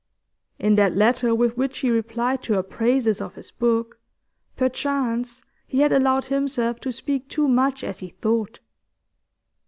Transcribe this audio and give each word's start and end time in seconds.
In 0.57 0.73
that 0.77 0.95
letter 0.95 1.35
with 1.35 1.55
which 1.57 1.77
he 1.77 1.91
replied 1.91 2.41
to 2.41 2.53
her 2.53 2.63
praises 2.63 3.21
of 3.21 3.35
his 3.35 3.51
book, 3.51 3.99
perchance 4.57 5.43
he 5.67 5.81
had 5.81 5.91
allowed 5.91 6.25
himself 6.25 6.79
to 6.79 6.91
speak 6.91 7.27
too 7.29 7.47
much 7.47 7.83
as 7.83 7.99
he 7.99 8.09
thought. 8.09 8.61